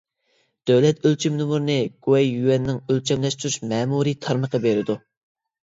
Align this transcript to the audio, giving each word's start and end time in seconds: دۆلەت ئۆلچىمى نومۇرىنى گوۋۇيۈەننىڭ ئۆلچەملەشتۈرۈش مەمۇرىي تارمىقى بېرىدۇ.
دۆلەت 0.69 1.05
ئۆلچىمى 1.09 1.37
نومۇرىنى 1.41 1.75
گوۋۇيۈەننىڭ 2.09 2.81
ئۆلچەملەشتۈرۈش 2.87 3.61
مەمۇرىي 3.75 4.19
تارمىقى 4.27 4.65
بېرىدۇ. 4.69 5.01